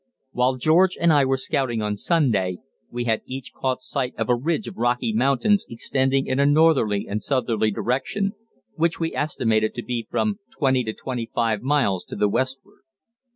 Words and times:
While 0.31 0.55
George 0.55 0.97
and 0.99 1.13
I 1.13 1.25
were 1.25 1.37
scouting 1.37 1.83
on 1.83 1.95
Sunday, 1.95 2.57
we 2.89 3.03
had 3.03 3.21
each 3.27 3.53
caught 3.53 3.83
sight 3.83 4.15
of 4.17 4.29
a 4.29 4.35
ridge 4.35 4.65
of 4.67 4.77
rocky 4.77 5.13
mountains 5.13 5.63
extending 5.69 6.25
in 6.25 6.39
a 6.39 6.45
northerly 6.47 7.05
and 7.07 7.21
southerly 7.21 7.69
direction, 7.69 8.33
which 8.73 8.99
we 8.99 9.13
estimated 9.13 9.75
to 9.75 9.83
be 9.83 10.07
from 10.09 10.39
twenty 10.57 10.83
to 10.85 10.93
twenty 10.93 11.29
five 11.35 11.61
miles 11.61 12.03
to 12.05 12.15
the 12.15 12.27
westward. 12.27 12.79